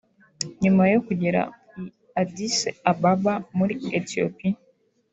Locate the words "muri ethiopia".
3.57-4.53